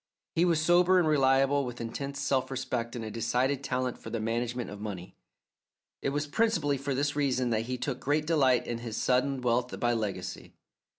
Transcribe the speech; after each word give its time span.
He 0.33 0.45
was 0.45 0.59
sober 0.59 0.97
and 0.97 1.07
reliable, 1.07 1.63
with 1.63 1.79
intense 1.79 2.19
self 2.19 2.49
respect 2.49 2.95
and 2.95 3.05
a 3.05 3.11
decided 3.11 3.63
talent 3.63 3.99
for 3.99 4.09
the 4.09 4.19
management 4.19 4.71
of 4.71 4.81
money. 4.81 5.13
It 6.01 6.09
was 6.09 6.25
principally 6.25 6.79
for 6.79 6.95
this 6.95 7.15
reason 7.15 7.51
that 7.51 7.67
he 7.67 7.77
took 7.77 7.99
great 7.99 8.25
delight 8.25 8.65
in 8.65 8.79
his 8.79 8.97
sudden 8.97 9.43
wealth 9.43 9.79
by 9.79 9.93
legacy. 9.93 10.55